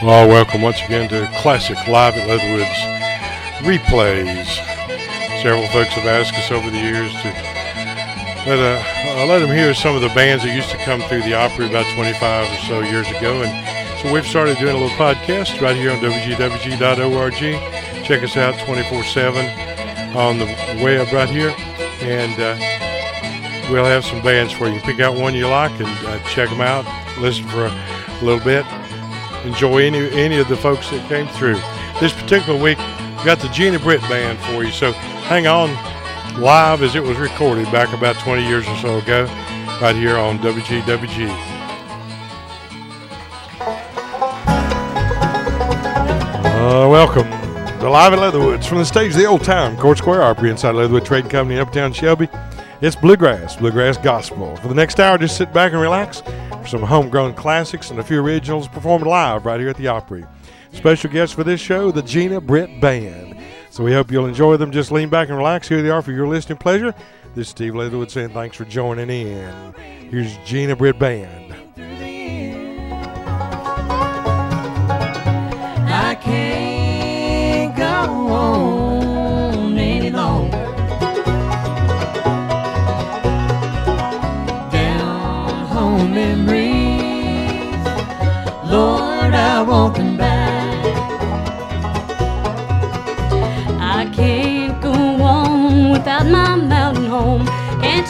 [0.00, 2.70] Well, welcome once again to Classic Live at Leatherwoods
[3.66, 4.46] replays.
[5.42, 7.28] Several folks have asked us over the years to
[8.46, 11.22] let, uh, uh, let them hear some of the bands that used to come through
[11.22, 13.42] the Opry about 25 or so years ago.
[13.42, 13.50] And
[13.98, 18.04] so we've started doing a little podcast right here on WGWG.org.
[18.04, 20.46] Check us out 24 7 on the
[20.80, 21.52] web right here.
[22.02, 22.56] And uh,
[23.68, 24.78] we'll have some bands for you.
[24.82, 26.86] Pick out one you like and uh, check them out.
[27.18, 28.64] Listen for a little bit
[29.48, 31.60] enjoy any any of the folks that came through.
[32.00, 34.70] This particular week, we got the Gina Britt band for you.
[34.70, 35.70] So hang on
[36.38, 39.24] live as it was recorded back about 20 years or so ago,
[39.82, 41.28] right here on WGWG.
[46.44, 47.28] Uh, welcome
[47.80, 50.76] to Live at Leatherwoods from the stage of the Old Town, Court Square Opry inside
[50.76, 52.28] Leatherwood Trading Company Uptown Shelby.
[52.80, 54.54] It's bluegrass, bluegrass gospel.
[54.56, 58.04] For the next hour, just sit back and relax for some homegrown classics and a
[58.04, 60.24] few originals performed live right here at the Opry.
[60.72, 63.36] Special guest for this show, the Gina Britt Band.
[63.70, 64.70] So we hope you'll enjoy them.
[64.70, 65.66] Just lean back and relax.
[65.66, 66.94] Here they are for your listening pleasure.
[67.34, 69.74] This is Steve Leatherwood saying thanks for joining in.
[70.08, 71.56] Here's Gina Britt Band.
[75.90, 77.84] I can't go
[78.28, 78.67] on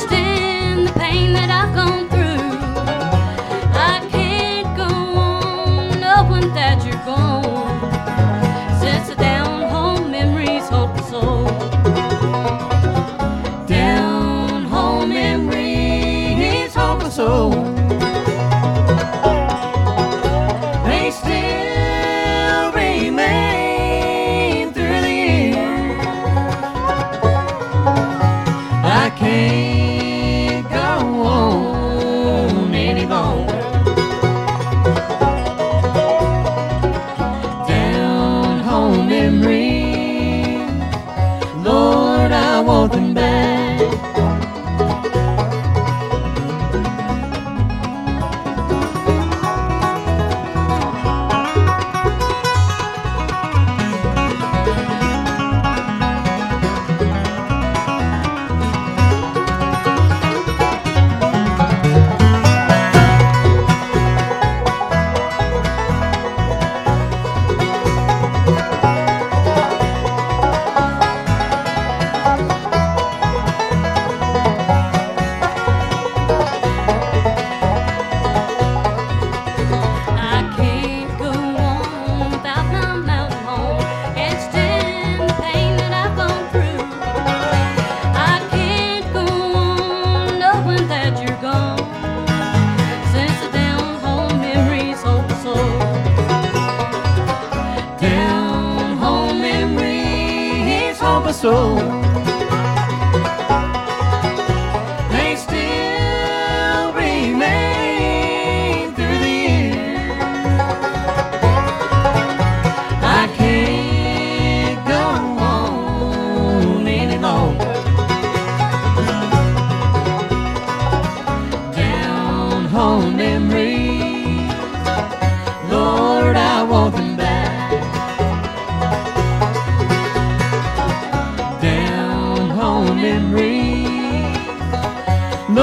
[0.07, 2.59] Can't the pain that I've gone through.
[3.75, 6.03] I can't go on.
[8.81, 10.69] Since the down home memories
[11.11, 11.47] soul.
[13.67, 16.75] Down home memories,
[17.11, 17.58] soul.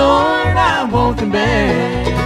[0.05, 2.24] Lord, I want them back.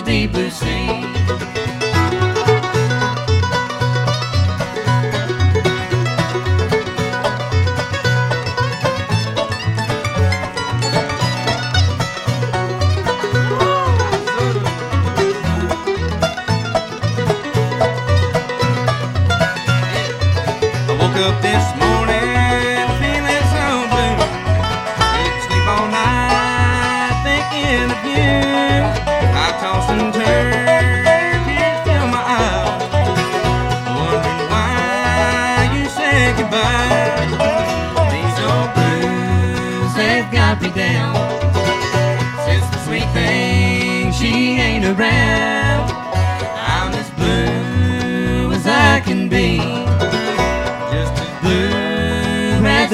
[0.00, 1.07] The deep blue sea.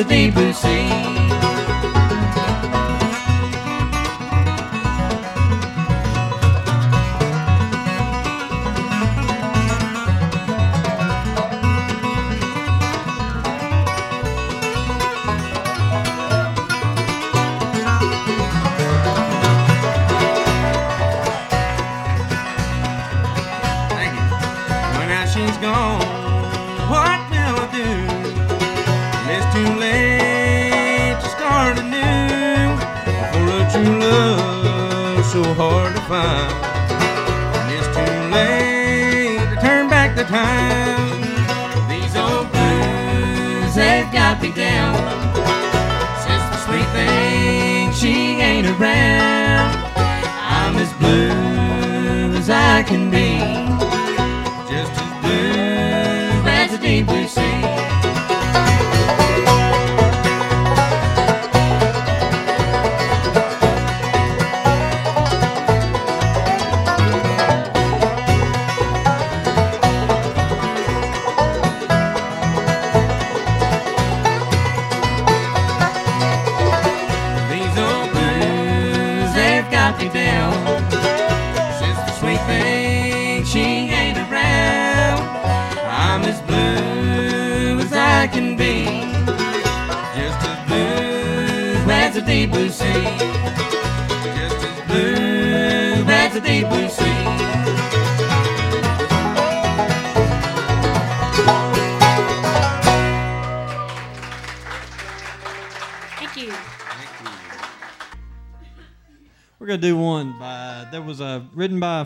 [0.08, 0.83] Deep blue sea.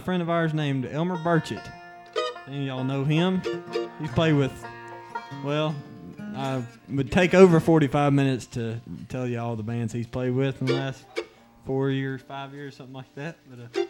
[0.08, 1.70] Friend of ours named Elmer Burchett.
[2.46, 3.42] Any y'all know him?
[4.00, 4.50] He's played with.
[5.44, 5.74] Well,
[6.34, 10.62] I would take over 45 minutes to tell you all the bands he's played with
[10.62, 11.04] in the last
[11.66, 13.36] four years, five years, something like that.
[13.50, 13.84] But uh,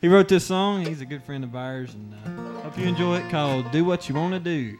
[0.00, 0.86] he wrote this song.
[0.86, 3.30] He's a good friend of ours, and uh, hope you enjoy it.
[3.30, 4.78] Called "Do What You Want to Do."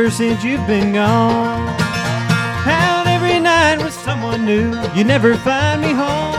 [0.00, 1.68] Ever since you've been gone.
[2.66, 6.32] Out every night with someone new, you never find me home.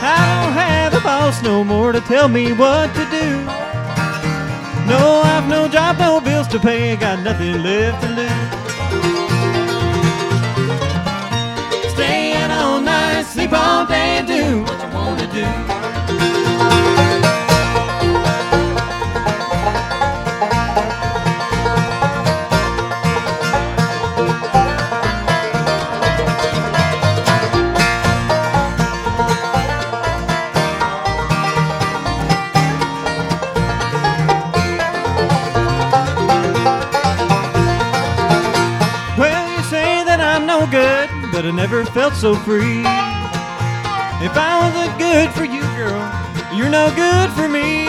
[0.00, 3.44] I don't have a boss no more to tell me what to do.
[4.88, 8.52] No, I've no job, no bills to pay, got nothing left to lose.
[11.92, 13.97] Staying all night, sleep all day,
[42.18, 42.80] so free.
[44.20, 46.02] If I wasn't good for you, girl,
[46.52, 47.86] you're no good for me.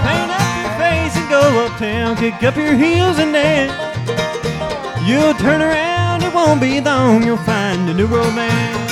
[0.00, 3.74] Paint up your face and go uptown, kick up your heels and dance.
[5.06, 8.90] You'll turn around, it won't be long, you'll find a new romance.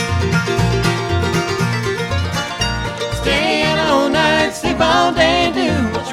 [3.22, 6.03] Staying all night, sleep all day, do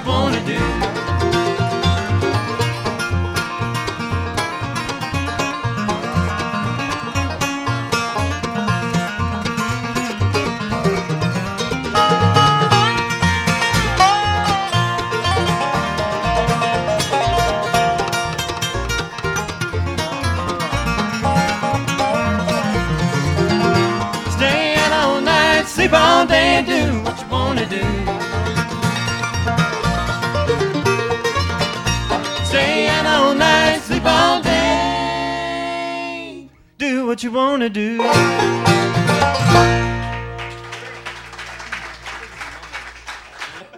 [37.23, 37.97] you wanna do.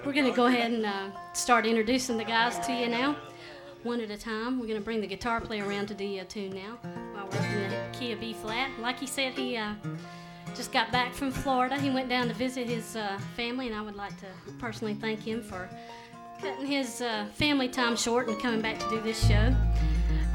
[0.05, 3.15] We're going to go ahead and uh, start introducing the guys to you now,
[3.83, 4.59] one at a time.
[4.59, 6.77] We're going to bring the guitar player around to do a tune now
[7.13, 8.69] while we're in the key of B flat.
[8.79, 9.73] Like he said, he uh,
[10.55, 11.79] just got back from Florida.
[11.79, 14.27] He went down to visit his uh, family, and I would like to
[14.59, 15.67] personally thank him for
[16.39, 19.55] cutting his uh, family time short and coming back to do this show.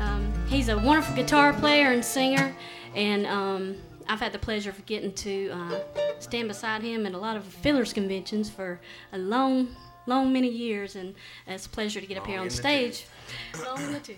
[0.01, 2.57] Um, he's a wonderful guitar player and singer,
[2.95, 3.77] and um,
[4.09, 5.81] I've had the pleasure of getting to uh,
[6.19, 8.81] stand beside him at a lot of fiddlers conventions for
[9.13, 9.77] a long,
[10.07, 11.15] long many years, and
[11.47, 13.07] it's a pleasure to get up here on stage.
[13.63, 14.17] Long in the tooth.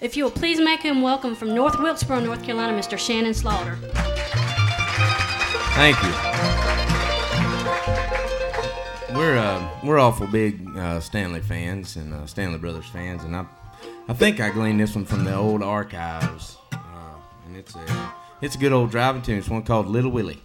[0.00, 2.98] If you will please make him welcome from North Wilkesboro, North Carolina, Mr.
[2.98, 3.78] Shannon Slaughter.
[5.76, 6.36] Thank you.
[9.16, 13.46] We're uh, we're awful big uh, Stanley fans and uh, Stanley Brothers fans, and I
[14.08, 16.56] I think I gleaned this one from the old archives,
[17.46, 18.12] and it's a
[18.42, 19.38] it's a good old driving tune.
[19.38, 20.42] It's one called Little Willie.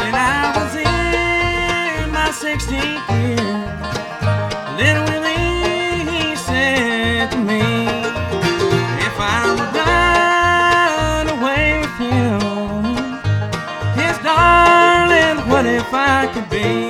[0.00, 3.36] When I was in my 16th year,
[4.76, 5.17] little
[16.08, 16.87] what if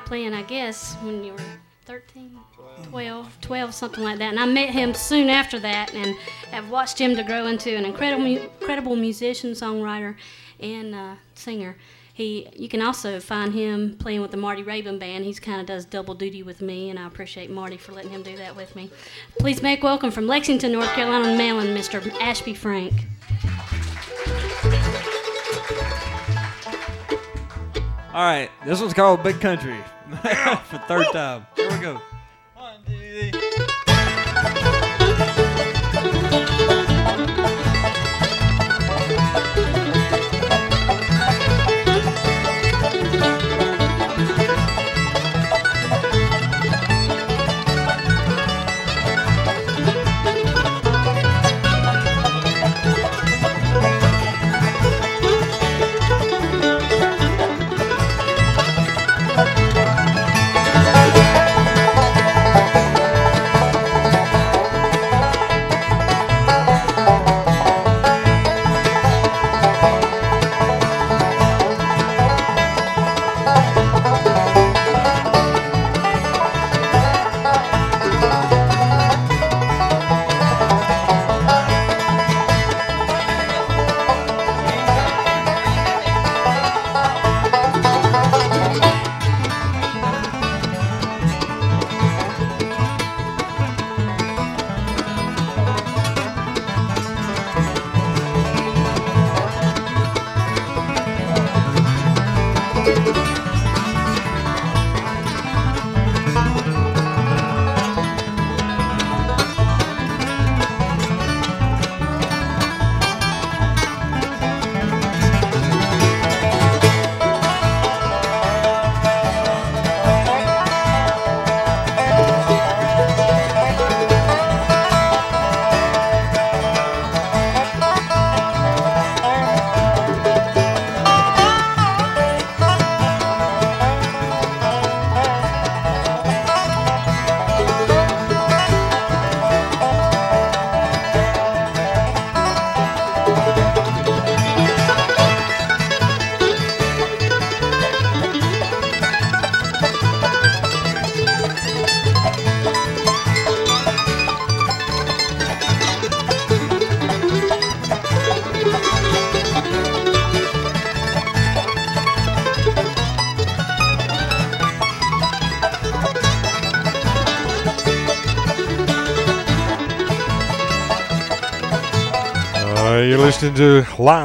[0.00, 1.38] out playing, I guess, when you were
[1.84, 2.38] 13,
[2.84, 4.30] 12, 12, something like that.
[4.30, 6.16] And I met him soon after that and
[6.50, 10.16] have watched him to grow into an incredible, incredible musician, songwriter,
[10.60, 11.76] and uh, singer.
[12.12, 15.24] He, you can also find him playing with the Marty Raybon Band.
[15.24, 18.22] He's kind of does double duty with me, and I appreciate Marty for letting him
[18.22, 18.90] do that with me.
[19.38, 22.12] Please make welcome from Lexington, North Carolina, Maryland, Mr.
[22.20, 22.92] Ashby Frank.
[28.12, 29.78] All right, this one's called Big Country
[30.10, 31.46] for third time.
[31.54, 32.00] Here we go.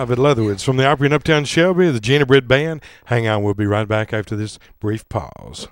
[0.05, 2.83] Live at Leatherwoods from the Opry in Uptown Shelby, the Gina Britt Band.
[3.05, 5.67] Hang on, we'll be right back after this brief pause.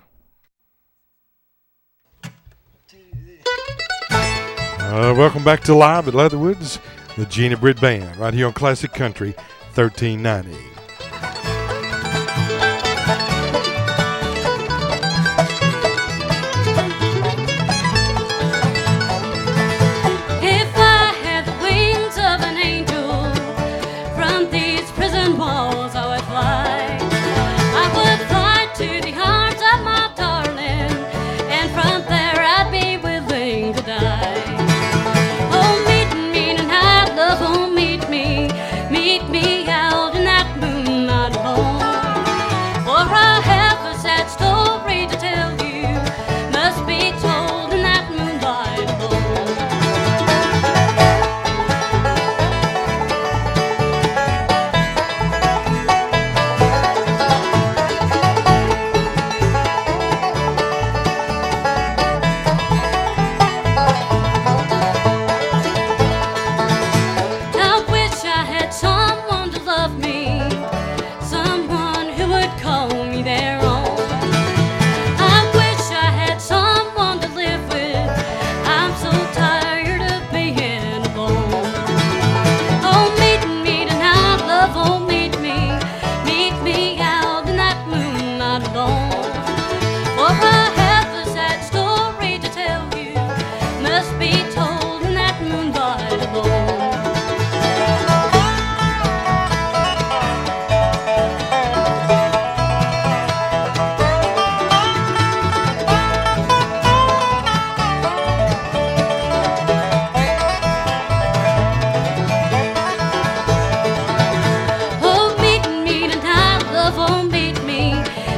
[4.10, 6.80] Uh, welcome back to Live at Leatherwoods,
[7.16, 9.34] the Gina Britt Band, right here on Classic Country
[9.74, 10.73] 1390.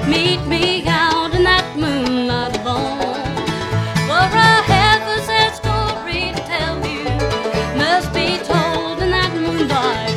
[0.07, 3.25] Meet me out in that moonlight alone.
[4.07, 7.05] For I have a sad story to tell you,
[7.77, 10.17] must be told in that moonlight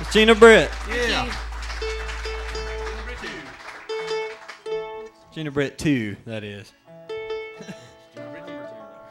[0.00, 0.12] alone.
[0.12, 0.70] Gina Britt.
[0.88, 1.32] Yeah.
[5.32, 6.72] Gina Britt 2, that is.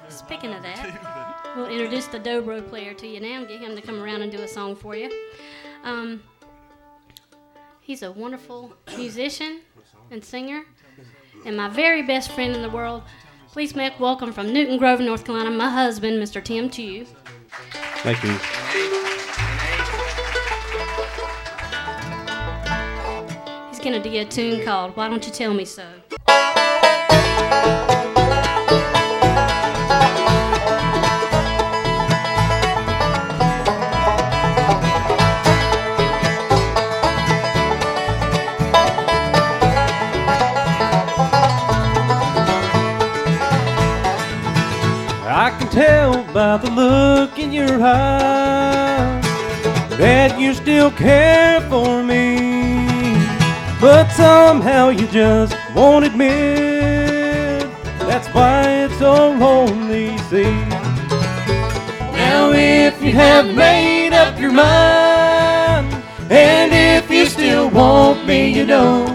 [0.10, 3.82] Speaking of that, we'll introduce the dobro player to you now and get him to
[3.82, 5.12] come around and do a song for you.
[5.84, 6.24] Um,
[7.86, 9.62] he's a wonderful musician
[10.10, 10.66] and singer,
[11.46, 13.04] and my very best friend in the world.
[13.52, 16.44] Please make welcome from Newton Grove, North Carolina, my husband, Mr.
[16.44, 17.06] Tim Chew.
[18.00, 18.32] Thank you.
[23.70, 25.86] He's gonna do a tune called "Why Don't You Tell Me So."
[46.36, 49.24] By the look in your eyes
[49.98, 53.16] that you still care for me.
[53.80, 60.60] But somehow you just won't admit that's why it's so lonely, see.
[62.12, 65.88] Now, if you have made up your mind,
[66.30, 69.15] and if you still want me, you know,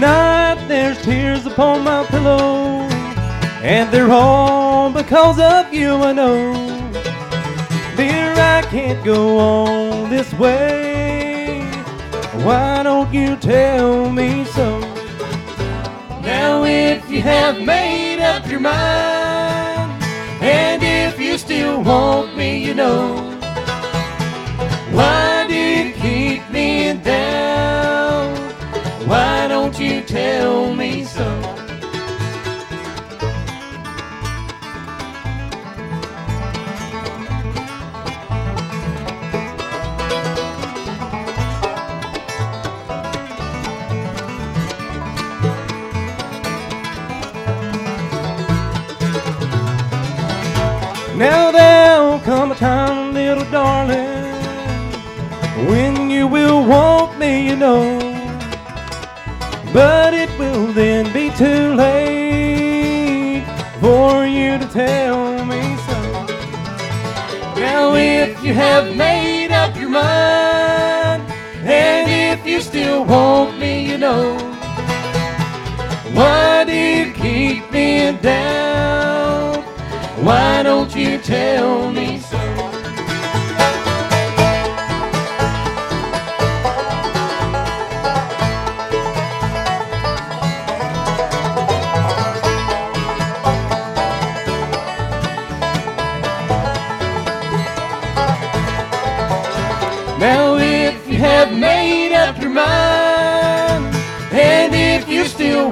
[0.00, 2.80] night there's tears upon my pillow,
[3.62, 6.52] and they're all because of you, I know.
[7.96, 11.62] Dear, I can't go on this way.
[12.44, 14.80] Why don't you tell me so?
[16.20, 20.02] Now, if you have made up your mind,
[20.42, 23.16] and if you still want me, you know,
[24.90, 27.55] why do you keep me down?
[30.16, 31.28] Tell me so?
[51.18, 54.32] Now there'll come a time, little darling,
[55.68, 58.06] when you will want me, you know.
[59.74, 60.05] But
[60.76, 63.42] then be too late
[63.80, 65.98] for you to tell me so.
[67.58, 71.22] Now, if you have made up your mind,
[71.64, 74.36] and if you still want me, you know,
[76.12, 79.62] why do you keep me down?
[80.22, 82.15] Why don't you tell me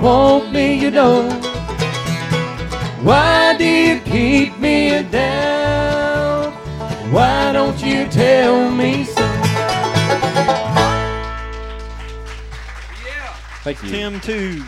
[0.04, 1.30] want me, you know,
[3.00, 6.52] why do you keep me down?
[7.10, 9.22] Why don't you tell me so?
[13.62, 13.88] Thank you.
[13.88, 14.62] Tim two.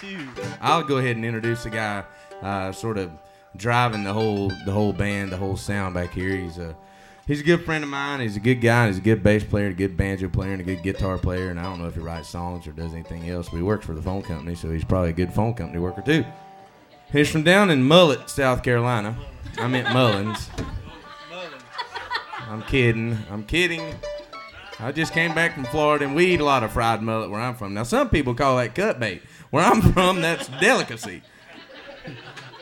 [0.00, 0.28] Two.
[0.60, 2.04] I'll go ahead and introduce the guy,
[2.42, 3.10] uh, sort of
[3.56, 6.36] driving the whole the whole band, the whole sound back here.
[6.36, 6.76] He's a
[7.30, 8.18] he's a good friend of mine.
[8.18, 8.88] He's a good guy.
[8.88, 11.50] He's a good bass player, a good banjo player, and a good guitar player.
[11.50, 13.86] And I don't know if he writes songs or does anything else, but he works
[13.86, 16.24] for the phone company, so he's probably a good phone company worker too.
[17.12, 19.16] He's from down in Mullet, South Carolina.
[19.58, 20.50] I meant Mullins.
[22.48, 23.16] I'm kidding.
[23.30, 23.94] I'm kidding.
[24.80, 27.40] I just came back from Florida and we eat a lot of fried mullet where
[27.40, 27.74] I'm from.
[27.74, 29.22] Now, some people call that cut bait.
[29.50, 31.22] Where I'm from, that's delicacy.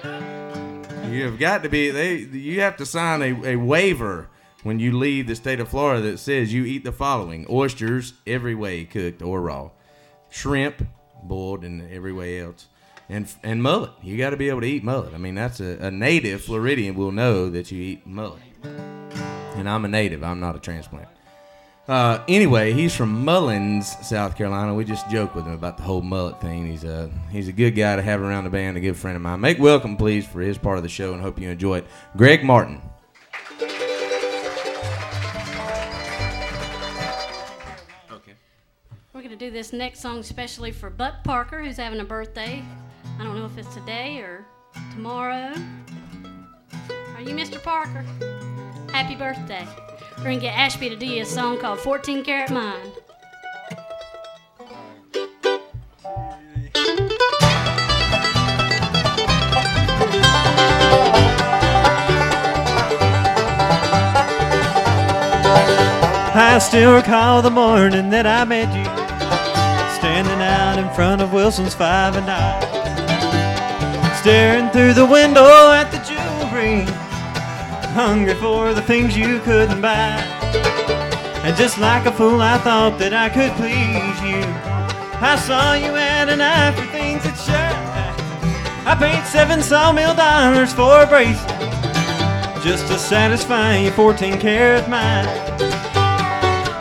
[0.05, 4.29] You have got to be, they, you have to sign a, a waiver
[4.63, 8.55] when you leave the state of Florida that says you eat the following oysters, every
[8.55, 9.71] way cooked or raw,
[10.31, 10.87] shrimp,
[11.23, 12.67] boiled, and every way else.
[13.09, 13.93] And, and mullet.
[14.03, 15.15] You got to be able to eat mullet.
[15.15, 18.43] I mean, that's a, a native Floridian will know that you eat mullet.
[19.55, 21.09] And I'm a native, I'm not a transplant.
[21.89, 24.75] Uh, anyway, he's from Mullins, South Carolina.
[24.75, 26.67] We just joke with him about the whole mullet thing.
[26.67, 29.23] He's a he's a good guy to have around the band, a good friend of
[29.23, 29.41] mine.
[29.41, 31.87] Make welcome, please, for his part of the show, and hope you enjoy it.
[32.15, 32.83] Greg Martin.
[39.39, 42.63] Do this next song especially for Buck Parker, who's having a birthday.
[43.21, 44.45] I don't know if it's today or
[44.93, 45.55] tomorrow.
[47.15, 47.63] Are you Mr.
[47.63, 48.05] Parker?
[48.91, 49.67] Happy birthday.
[50.17, 52.93] We're going to get Ashby to do a song called 14 Karat Mind.
[66.41, 68.98] I still recall the morning that I met you,
[69.99, 72.63] standing out in front of Wilson's Five and Nine,
[74.15, 76.85] staring through the window at the jewelry,
[77.95, 80.23] hungry for the things you couldn't buy.
[81.43, 84.45] And just like a fool, I thought that I could please you.
[85.21, 88.87] I saw you had an eye for things that shine.
[88.87, 91.59] I paid seven sawmill dollars for a bracelet
[92.63, 95.27] just to satisfy your 14 karat mind.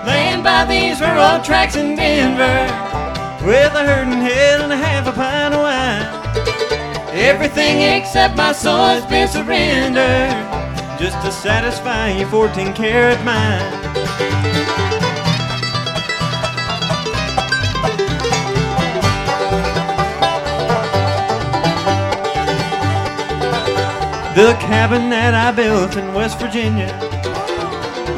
[0.05, 2.86] Laying by these railroad tracks in Denver
[3.47, 6.03] with a hurting head and a half a pint of wine.
[7.15, 10.31] Everything except my soul has been surrendered
[10.99, 13.63] just to satisfy your 14 karat mind.
[24.35, 26.93] The cabin that I built in West Virginia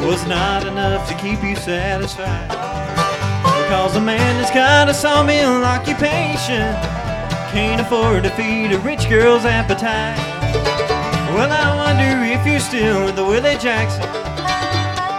[0.04, 2.69] was not enough to keep you satisfied.
[3.70, 6.74] Because a man that's got a sawmill occupation
[7.54, 10.18] can't afford to feed a rich girl's appetite.
[11.38, 14.02] Well, I wonder if you're still with the Willie Jackson.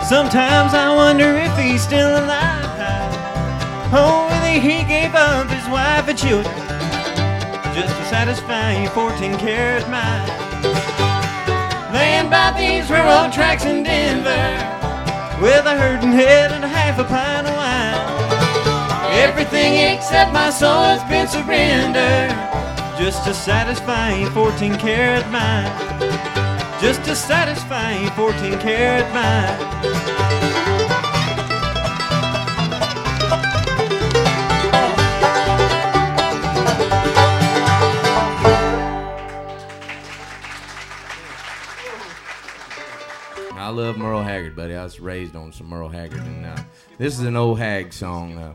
[0.04, 3.16] Sometimes I wonder if he's still alive.
[3.96, 6.54] Oh, Willie, he gave up his wife and children
[7.72, 10.28] just to satisfy your 14 karat mind.
[11.94, 17.06] Laying by these railroad tracks in Denver with a hurting head and a half a
[17.06, 17.61] pint of.
[19.14, 22.32] Everything except my soul has been surrendered
[22.98, 25.70] just to satisfy your 14 karat mind.
[26.80, 30.32] Just to satisfy your 14 karat mind.
[43.54, 44.76] I love Merle Haggard, buddy.
[44.76, 46.58] I was raised on some Merle Haggard, and uh,
[46.98, 48.38] this is an old hag song.
[48.38, 48.54] Uh,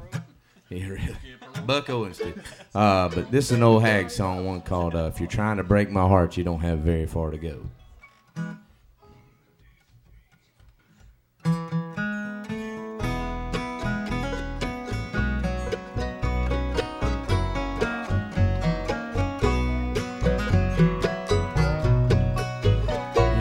[0.69, 1.17] yeah, really.
[1.65, 2.43] Buck Owens did.
[2.75, 5.63] Uh, but this is an old hag song, one called uh, If You're Trying to
[5.63, 7.67] Break My Heart, You Don't Have Very Far to Go.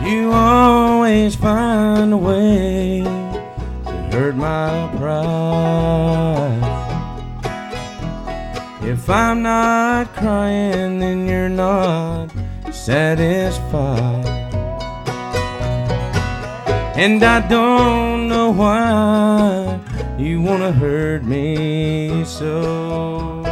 [0.04, 5.85] You always find a way to hurt my pride.
[9.06, 12.28] If I'm not crying, then you're not
[12.72, 14.26] satisfied.
[16.96, 19.78] And I don't know why
[20.18, 23.44] you wanna hurt me so.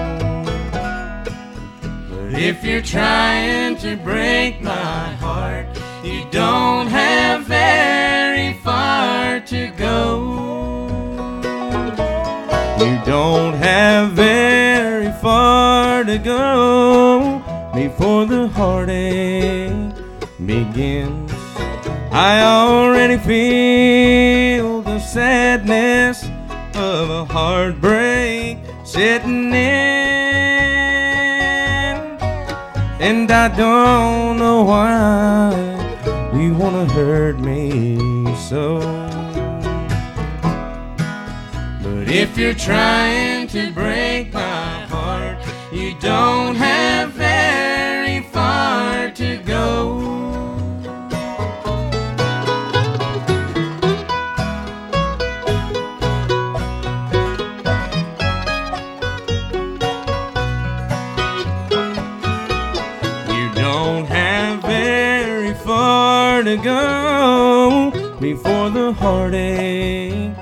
[2.11, 5.67] But if you're trying to break my heart,
[6.03, 10.35] you don't have very far to go.
[12.81, 14.24] You don't have
[16.15, 17.43] to go
[17.75, 19.73] before the heartache
[20.47, 21.33] begins.
[22.13, 26.23] I already feel the sadness
[26.77, 29.55] of a heartbreak sitting in.
[33.01, 35.51] And I don't know why
[36.33, 37.99] you wanna hurt me
[38.37, 38.79] so.
[41.83, 44.34] But if you're trying to break
[46.05, 49.99] don't have very far to go.
[63.33, 70.37] You don't have very far to go before the heartache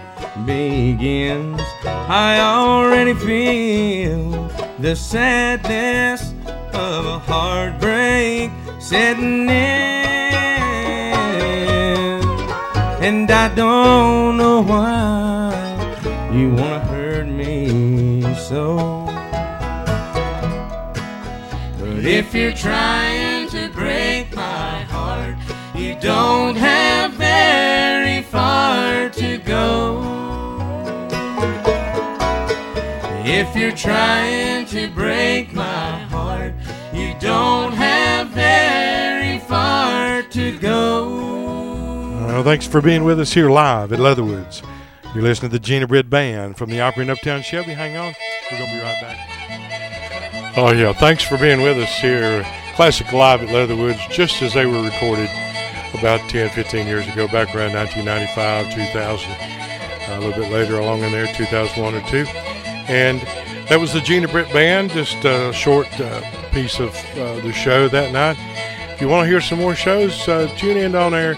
[0.45, 1.61] begins.
[1.85, 4.52] I already feel
[4.83, 6.35] the sadness
[6.75, 9.53] of a heartbreak setting in.
[13.01, 15.53] And I don't know why
[16.33, 19.07] you wanna hurt me so.
[21.79, 25.37] But if you're trying to break my heart,
[25.77, 30.22] you don't have very far to go.
[33.25, 36.55] If you're trying to break my heart,
[36.93, 41.09] you don't have very far to go.
[42.27, 44.61] Well, thanks for being with us here live at Leatherwoods.
[45.15, 47.75] You're listening to the Gina Britt Band from the Opry in Uptown Shelby.
[47.75, 48.13] Hang on,
[48.51, 50.57] we're gonna be right back.
[50.57, 52.45] Oh yeah, thanks for being with us here.
[52.75, 55.31] Classic Live at Leatherwoods, just as they were recorded
[55.95, 59.31] about 10, 15 years ago, back around 1995, 2000,
[60.11, 62.27] a little bit later along in there, 2001 or two.
[62.89, 63.21] And
[63.69, 67.89] that was the Gena Britt Band, just a short uh, piece of uh, the show
[67.89, 68.37] that night.
[68.93, 71.35] If you want to hear some more shows, uh, tune in on our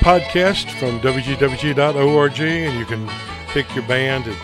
[0.00, 3.10] podcast from wgwg.org and you can
[3.48, 4.36] pick your band and,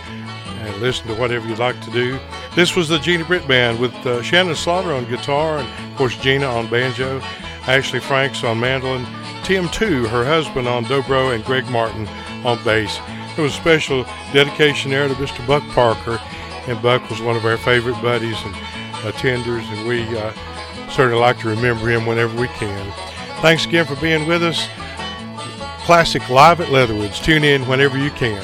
[0.61, 2.18] and listen to whatever you'd like to do.
[2.55, 6.16] This was the Gena Britt Band with uh, Shannon Slaughter on guitar and, of course,
[6.16, 7.20] Gena on banjo,
[7.66, 9.07] Ashley Franks on mandolin,
[9.44, 12.09] Tim Two, her husband, on dobro, and Greg Martin
[12.44, 12.98] on bass.
[13.37, 15.47] There was a special dedication there to Mr.
[15.47, 16.21] Buck Parker,
[16.66, 18.55] and Buck was one of our favorite buddies and
[19.05, 20.33] attenders, and we uh,
[20.90, 22.93] certainly like to remember him whenever we can.
[23.40, 24.69] Thanks again for being with us.
[25.85, 27.19] Classic Live at Leatherwoods.
[27.21, 28.43] Tune in whenever you can.